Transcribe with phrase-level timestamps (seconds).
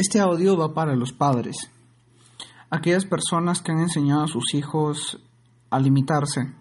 [0.00, 1.70] Este audio va para los padres,
[2.70, 5.20] aquellas personas que han enseñado a sus hijos
[5.68, 6.54] a limitarse.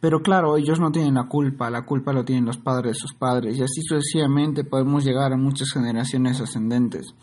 [0.00, 3.12] Pero claro, ellos no tienen la culpa, la culpa lo tienen los padres de sus
[3.12, 7.14] padres y así sucesivamente podemos llegar a muchas generaciones ascendentes.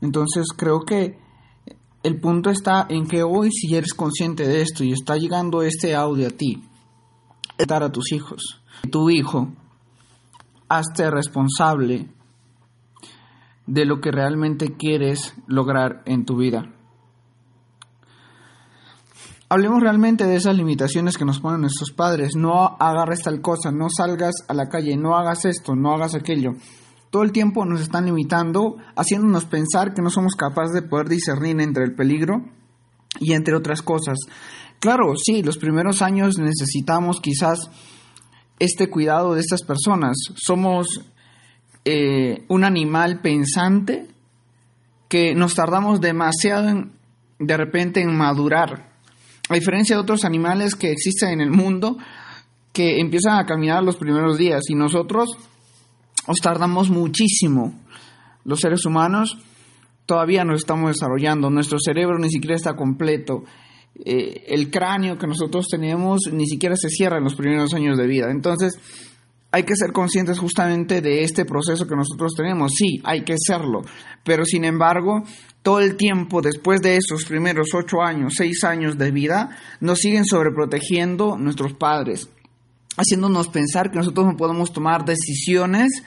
[0.00, 1.18] Entonces creo que
[2.02, 5.94] el punto está en que hoy si eres consciente de esto y está llegando este
[5.94, 6.64] audio a ti,
[7.66, 9.52] dar a tus hijos, tu hijo,
[10.70, 12.08] hazte responsable
[13.68, 16.74] de lo que realmente quieres lograr en tu vida.
[19.50, 22.34] Hablemos realmente de esas limitaciones que nos ponen nuestros padres.
[22.34, 26.52] No agarres tal cosa, no salgas a la calle, no hagas esto, no hagas aquello.
[27.10, 31.60] Todo el tiempo nos están limitando, haciéndonos pensar que no somos capaces de poder discernir
[31.60, 32.44] entre el peligro
[33.20, 34.18] y entre otras cosas.
[34.80, 37.70] Claro, sí, los primeros años necesitamos quizás
[38.58, 40.16] este cuidado de estas personas.
[40.36, 41.00] Somos
[41.84, 44.06] eh, un animal pensante
[45.08, 46.92] que nos tardamos demasiado en,
[47.38, 48.90] de repente en madurar.
[49.48, 51.96] A diferencia de otros animales que existen en el mundo
[52.72, 55.30] que empiezan a caminar los primeros días y nosotros
[56.26, 57.74] nos tardamos muchísimo.
[58.44, 59.38] Los seres humanos
[60.04, 63.44] todavía nos estamos desarrollando, nuestro cerebro ni siquiera está completo.
[64.04, 68.06] Eh, el cráneo que nosotros tenemos ni siquiera se cierra en los primeros años de
[68.06, 68.30] vida.
[68.30, 68.78] Entonces,
[69.50, 72.72] hay que ser conscientes justamente de este proceso que nosotros tenemos.
[72.76, 73.82] Sí, hay que serlo.
[74.22, 75.22] Pero sin embargo,
[75.62, 80.26] todo el tiempo después de esos primeros ocho años, seis años de vida, nos siguen
[80.26, 82.28] sobreprotegiendo nuestros padres,
[82.96, 86.02] haciéndonos pensar que nosotros no podemos tomar decisiones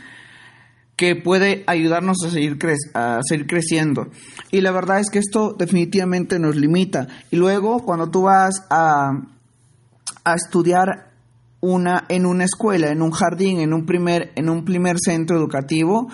[0.95, 2.59] que puede ayudarnos a seguir,
[2.93, 4.09] a seguir creciendo.
[4.51, 7.07] Y la verdad es que esto definitivamente nos limita.
[7.31, 9.13] Y luego, cuando tú vas a,
[10.23, 11.10] a estudiar
[11.61, 16.09] una, en una escuela, en un jardín, en un primer, en un primer centro educativo,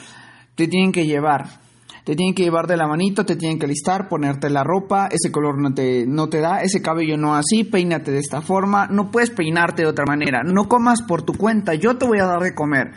[0.56, 1.62] te tienen que llevar.
[2.04, 5.30] Te tienen que llevar de la manito, te tienen que listar, ponerte la ropa, ese
[5.30, 9.12] color no te, no te da, ese cabello no así, peínate de esta forma, no
[9.12, 12.42] puedes peinarte de otra manera, no comas por tu cuenta, yo te voy a dar
[12.42, 12.94] de comer.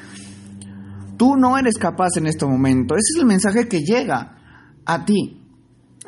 [1.17, 4.39] Tú no eres capaz en este momento, ese es el mensaje que llega
[4.87, 5.43] a ti.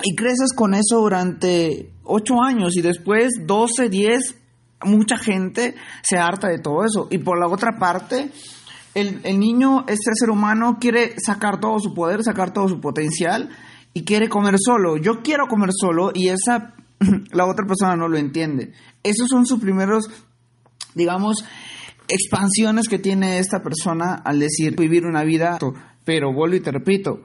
[0.04, 4.41] Y creces con eso durante 8 años y después 12, 10,
[4.84, 7.08] mucha gente se harta de todo eso.
[7.10, 8.30] Y por la otra parte,
[8.94, 13.50] el, el, niño, este ser humano, quiere sacar todo su poder, sacar todo su potencial
[13.94, 14.96] y quiere comer solo.
[14.96, 16.74] Yo quiero comer solo y esa,
[17.32, 18.72] la otra persona no lo entiende.
[19.02, 20.10] Esos son sus primeros,
[20.94, 21.44] digamos,
[22.08, 25.58] expansiones que tiene esta persona al decir vivir una vida.
[26.04, 27.22] Pero vuelvo y te repito,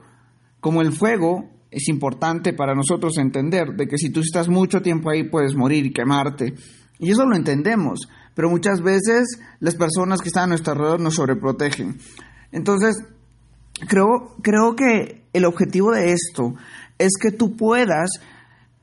[0.60, 5.10] como el fuego es importante para nosotros entender de que si tú estás mucho tiempo
[5.10, 6.54] ahí puedes morir y quemarte.
[6.98, 11.14] Y eso lo entendemos, pero muchas veces las personas que están a nuestro alrededor nos
[11.14, 11.98] sobreprotegen.
[12.52, 12.96] Entonces,
[13.88, 16.54] creo, creo que el objetivo de esto
[16.98, 18.10] es que tú puedas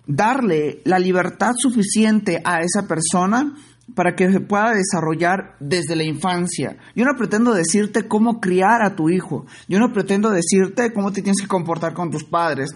[0.08, 3.56] darle la libertad suficiente a esa persona
[3.94, 6.78] para que se pueda desarrollar desde la infancia.
[6.96, 11.22] Yo no pretendo decirte cómo criar a tu hijo, yo no pretendo decirte cómo te
[11.22, 12.72] tienes que comportar con tus padres,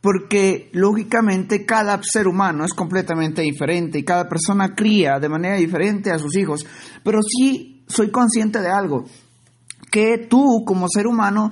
[0.00, 6.10] porque lógicamente cada ser humano es completamente diferente y cada persona cría de manera diferente
[6.10, 6.66] a sus hijos,
[7.02, 9.04] pero sí soy consciente de algo,
[9.90, 11.50] que tú como ser humano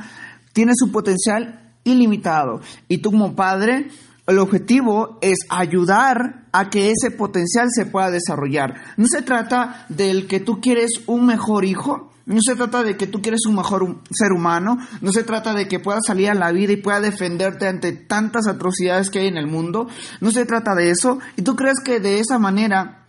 [0.52, 2.60] tienes un potencial ilimitado.
[2.88, 3.88] Y tú como padre
[4.26, 8.74] el objetivo es ayudar a que ese potencial se pueda desarrollar.
[8.96, 13.08] No se trata del que tú quieres un mejor hijo, no se trata de que
[13.08, 16.52] tú quieres un mejor ser humano, no se trata de que puedas salir a la
[16.52, 19.88] vida y pueda defenderte ante tantas atrocidades que hay en el mundo,
[20.20, 21.18] no se trata de eso.
[21.36, 23.06] Y tú crees que de esa manera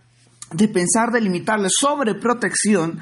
[0.52, 2.98] de pensar, de limitarle sobre protección,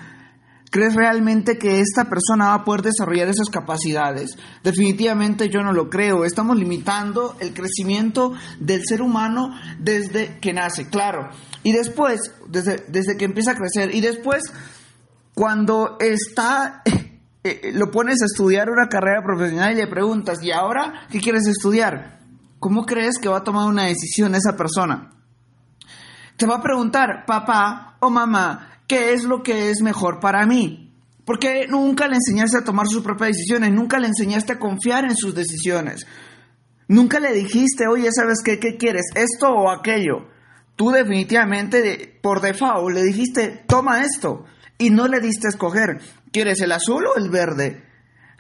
[0.72, 4.38] ¿Crees realmente que esta persona va a poder desarrollar esas capacidades?
[4.64, 6.24] Definitivamente yo no lo creo.
[6.24, 11.28] Estamos limitando el crecimiento del ser humano desde que nace, claro.
[11.62, 13.94] Y después, desde, desde que empieza a crecer.
[13.94, 14.44] Y después,
[15.34, 16.82] cuando está,
[17.44, 21.46] eh, lo pones a estudiar una carrera profesional y le preguntas, ¿y ahora qué quieres
[21.48, 22.20] estudiar?
[22.58, 25.10] ¿Cómo crees que va a tomar una decisión esa persona?
[26.38, 30.92] Te va a preguntar, papá o mamá, ¿qué es lo que es mejor para mí?
[31.24, 35.16] Porque nunca le enseñaste a tomar sus propias decisiones, nunca le enseñaste a confiar en
[35.16, 36.06] sus decisiones.
[36.88, 38.58] Nunca le dijiste, oye, ¿sabes qué?
[38.60, 39.04] ¿Qué quieres?
[39.14, 40.28] ¿Esto o aquello?
[40.76, 44.44] Tú definitivamente, por default, le dijiste, toma esto.
[44.76, 47.86] Y no le diste a escoger, ¿quieres el azul o el verde?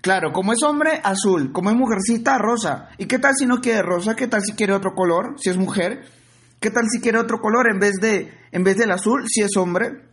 [0.02, 1.50] Claro, como es hombre, azul.
[1.52, 2.90] Como es mujercita, rosa.
[2.98, 4.16] ¿Y qué tal si no quiere rosa?
[4.16, 5.36] ¿Qué tal si quiere otro color?
[5.38, 6.04] Si es mujer.
[6.60, 9.24] ¿Qué tal si quiere otro color en vez de en vez del azul?
[9.28, 10.11] Si es hombre.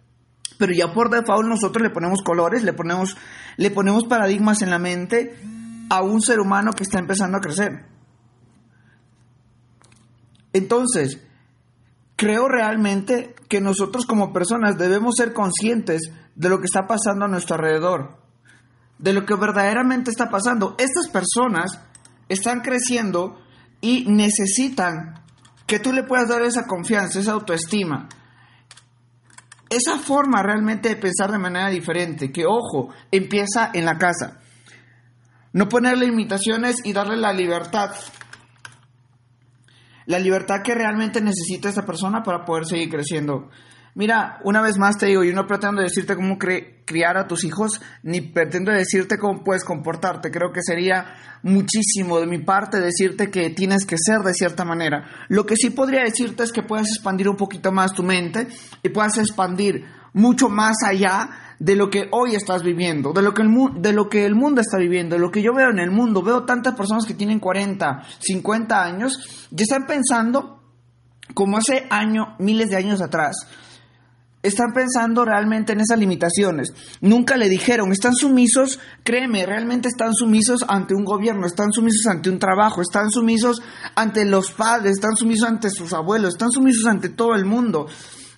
[0.59, 3.17] Pero ya por default nosotros le ponemos colores, le ponemos
[3.57, 5.35] le ponemos paradigmas en la mente
[5.89, 7.87] a un ser humano que está empezando a crecer.
[10.53, 11.19] Entonces,
[12.15, 17.27] creo realmente que nosotros como personas debemos ser conscientes de lo que está pasando a
[17.27, 18.19] nuestro alrededor
[18.99, 20.75] de lo que verdaderamente está pasando.
[20.77, 21.79] Estas personas
[22.27, 23.39] están creciendo
[23.81, 25.23] y necesitan
[25.65, 28.09] que tú le puedas dar esa confianza, esa autoestima,
[29.69, 34.39] esa forma realmente de pensar de manera diferente, que ojo, empieza en la casa.
[35.53, 37.91] No ponerle limitaciones y darle la libertad.
[40.05, 43.49] La libertad que realmente necesita esa persona para poder seguir creciendo.
[43.95, 47.81] Mira, una vez más te digo, yo no pretendo decirte cómo criar a tus hijos,
[48.03, 50.29] ni pretendo decirte cómo puedes comportarte.
[50.31, 55.05] Creo que sería muchísimo de mi parte decirte que tienes que ser de cierta manera.
[55.27, 58.47] Lo que sí podría decirte es que puedas expandir un poquito más tu mente
[58.83, 63.41] y puedas expandir mucho más allá de lo que hoy estás viviendo, de lo que
[63.41, 63.49] el,
[63.81, 66.21] de lo que el mundo está viviendo, de lo que yo veo en el mundo.
[66.21, 70.61] Veo tantas personas que tienen 40, 50 años y están pensando
[71.33, 73.35] como hace años, miles de años atrás
[74.41, 76.73] están pensando realmente en esas limitaciones.
[77.01, 82.29] Nunca le dijeron, están sumisos, créeme, realmente están sumisos ante un gobierno, están sumisos ante
[82.29, 83.61] un trabajo, están sumisos
[83.95, 87.87] ante los padres, están sumisos ante sus abuelos, están sumisos ante todo el mundo.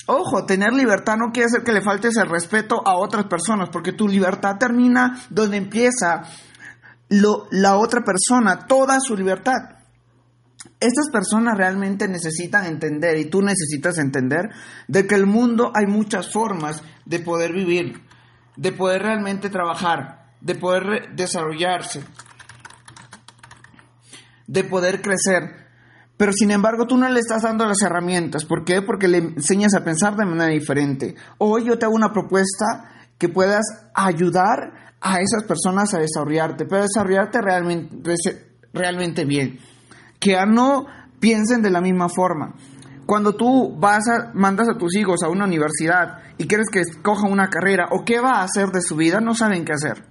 [0.07, 3.93] Ojo, tener libertad no quiere decir que le faltes el respeto a otras personas, porque
[3.93, 6.23] tu libertad termina donde empieza
[7.09, 9.80] lo, la otra persona, toda su libertad
[10.81, 14.49] estas personas realmente necesitan entender y tú necesitas entender
[14.87, 18.01] de que el mundo hay muchas formas de poder vivir,
[18.57, 22.03] de poder realmente trabajar, de poder desarrollarse,
[24.47, 25.67] de poder crecer.
[26.17, 28.43] Pero sin embargo tú no le estás dando las herramientas.
[28.45, 28.81] ¿Por qué?
[28.81, 31.13] Porque le enseñas a pensar de manera diferente.
[31.37, 32.65] Hoy yo te hago una propuesta
[33.19, 38.15] que puedas ayudar a esas personas a desarrollarte, pero desarrollarte realmente,
[38.73, 39.59] realmente bien
[40.21, 40.85] que ya no
[41.19, 42.55] piensen de la misma forma.
[43.05, 47.31] Cuando tú vas a, mandas a tus hijos a una universidad y quieres que escojan
[47.31, 50.05] una carrera o qué va a hacer de su vida, no saben qué hacer.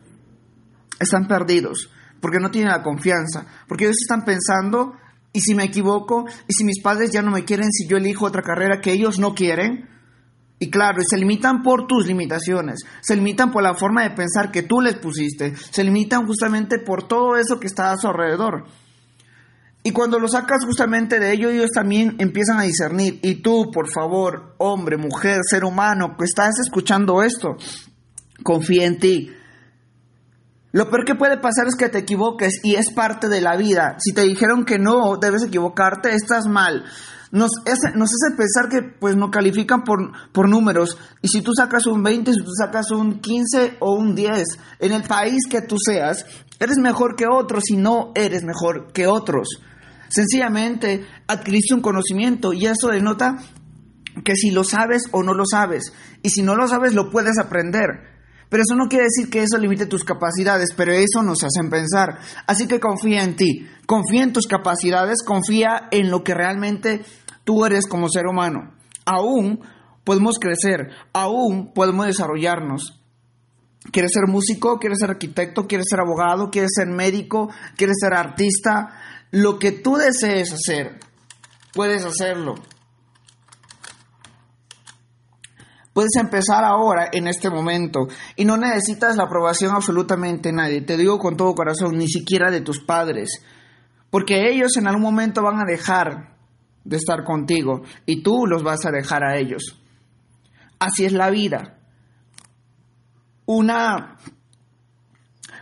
[0.98, 1.90] Están perdidos
[2.20, 4.94] porque no tienen la confianza, porque ellos están pensando,
[5.32, 6.26] ¿y si me equivoco?
[6.46, 9.18] ¿Y si mis padres ya no me quieren si yo elijo otra carrera que ellos
[9.18, 9.88] no quieren?
[10.58, 14.62] Y claro, se limitan por tus limitaciones, se limitan por la forma de pensar que
[14.62, 18.66] tú les pusiste, se limitan justamente por todo eso que está a su alrededor.
[19.82, 23.18] Y cuando lo sacas justamente de ello, ellos también empiezan a discernir.
[23.22, 27.56] Y tú, por favor, hombre, mujer, ser humano, que estás escuchando esto,
[28.42, 29.30] confía en ti.
[30.72, 33.96] Lo peor que puede pasar es que te equivoques y es parte de la vida.
[33.98, 36.84] Si te dijeron que no debes equivocarte, estás mal.
[37.32, 37.50] Nos,
[37.94, 40.98] nos hace pensar que pues nos califican por, por números.
[41.22, 44.46] Y si tú sacas un 20, si tú sacas un 15 o un 10,
[44.80, 46.26] en el país que tú seas,
[46.58, 49.48] eres mejor que otros y no eres mejor que otros.
[50.10, 53.36] Sencillamente adquiriste un conocimiento y eso denota
[54.24, 55.92] que si lo sabes o no lo sabes.
[56.22, 58.10] Y si no lo sabes, lo puedes aprender.
[58.48, 62.18] Pero eso no quiere decir que eso limite tus capacidades, pero eso nos hace pensar.
[62.48, 67.02] Así que confía en ti, confía en tus capacidades, confía en lo que realmente
[67.44, 68.74] tú eres como ser humano.
[69.06, 69.60] Aún
[70.02, 73.00] podemos crecer, aún podemos desarrollarnos.
[73.92, 74.78] ¿Quieres ser músico?
[74.78, 75.66] ¿Quieres ser arquitecto?
[75.66, 76.50] ¿Quieres ser abogado?
[76.50, 77.50] ¿Quieres ser médico?
[77.76, 78.99] ¿Quieres ser artista?
[79.30, 80.98] Lo que tú desees hacer,
[81.72, 82.54] puedes hacerlo.
[85.92, 90.80] Puedes empezar ahora, en este momento, y no necesitas la aprobación absolutamente de nadie.
[90.82, 93.44] Te digo con todo corazón, ni siquiera de tus padres,
[94.08, 96.36] porque ellos en algún momento van a dejar
[96.84, 99.78] de estar contigo y tú los vas a dejar a ellos.
[100.78, 101.78] Así es la vida.
[103.46, 104.16] Una,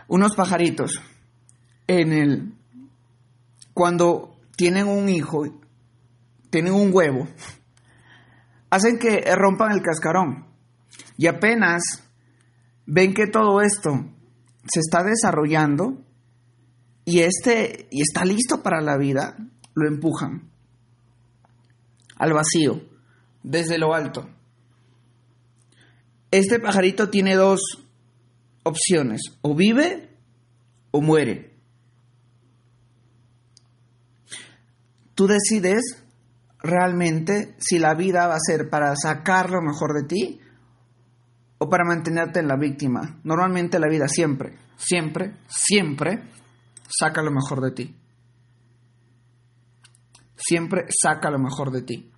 [0.06, 1.00] unos pajaritos
[1.86, 2.57] en el
[3.78, 5.44] cuando tienen un hijo,
[6.50, 7.28] tienen un huevo,
[8.70, 10.48] hacen que rompan el cascarón.
[11.16, 11.84] Y apenas
[12.86, 13.90] ven que todo esto
[14.64, 16.04] se está desarrollando
[17.04, 19.36] y, este, y está listo para la vida,
[19.74, 20.50] lo empujan
[22.16, 22.82] al vacío,
[23.44, 24.28] desde lo alto.
[26.32, 27.60] Este pajarito tiene dos,
[28.64, 30.18] opciones, o vive
[30.90, 31.47] o muere.
[35.18, 36.00] Tú decides
[36.60, 40.40] realmente si la vida va a ser para sacar lo mejor de ti
[41.58, 43.18] o para mantenerte en la víctima.
[43.24, 46.22] Normalmente la vida siempre, siempre, siempre
[46.88, 47.96] saca lo mejor de ti.
[50.36, 52.12] Siempre saca lo mejor de ti.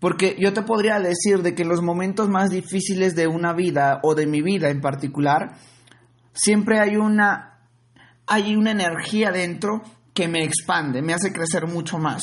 [0.00, 4.00] Porque yo te podría decir de que en los momentos más difíciles de una vida
[4.02, 5.58] o de mi vida en particular,
[6.32, 7.68] siempre hay una,
[8.26, 12.22] hay una energía dentro que me expande, me hace crecer mucho más.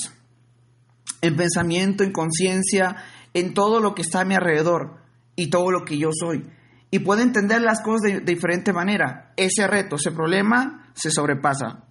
[1.21, 2.95] En pensamiento, en conciencia,
[3.33, 5.01] en todo lo que está a mi alrededor
[5.35, 6.49] y todo lo que yo soy.
[6.91, 9.33] Y puedo entender las cosas de, de diferente manera.
[9.35, 11.85] Ese reto, ese problema se sobrepasa.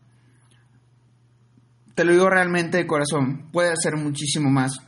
[1.94, 4.78] Te lo digo realmente de corazón, puede hacer muchísimo más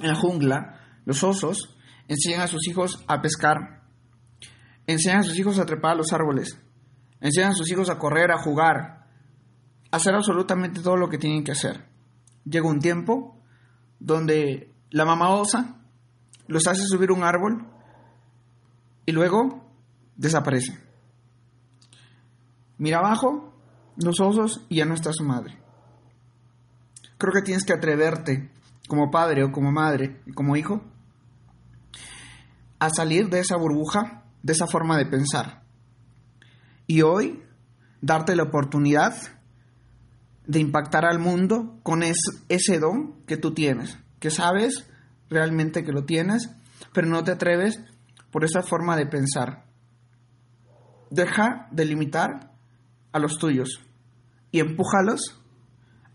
[0.00, 3.82] en la jungla, los osos enseñan a sus hijos a pescar,
[4.86, 6.58] enseñan a sus hijos a trepar a los árboles,
[7.20, 8.97] enseñan a sus hijos a correr, a jugar,
[9.90, 11.88] hacer absolutamente todo lo que tienen que hacer.
[12.44, 13.40] Llega un tiempo
[13.98, 15.76] donde la mamá osa
[16.46, 17.66] los hace subir un árbol
[19.06, 19.64] y luego
[20.16, 20.78] desaparece.
[22.78, 23.54] Mira abajo
[23.96, 25.58] los osos y ya no está su madre.
[27.18, 28.52] Creo que tienes que atreverte
[28.86, 30.82] como padre o como madre como hijo,
[32.78, 35.62] a salir de esa burbuja, de esa forma de pensar.
[36.86, 37.42] Y hoy
[38.00, 39.14] darte la oportunidad
[40.48, 44.88] de impactar al mundo con ese don que tú tienes, que sabes
[45.28, 46.50] realmente que lo tienes,
[46.94, 47.78] pero no te atreves
[48.32, 49.66] por esa forma de pensar.
[51.10, 52.54] Deja de limitar
[53.12, 53.80] a los tuyos
[54.50, 55.38] y empújalos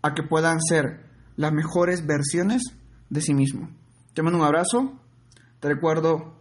[0.02, 2.62] a que puedan ser las mejores versiones
[3.10, 3.70] de sí mismo.
[4.14, 5.00] Te mando un abrazo.
[5.60, 6.40] Te recuerdo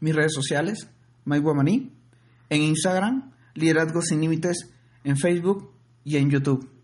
[0.00, 0.88] mis redes sociales,
[1.26, 1.92] MyWomany,
[2.48, 4.70] en Instagram, Liderazgo Sin Límites,
[5.04, 5.72] en Facebook
[6.04, 6.81] y en YouTube.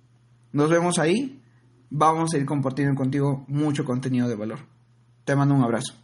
[0.52, 1.42] Nos vemos ahí.
[1.90, 4.58] Vamos a ir compartiendo contigo mucho contenido de valor.
[5.24, 5.94] Te mando un abrazo.